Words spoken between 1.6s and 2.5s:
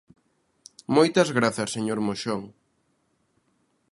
señor Moxón.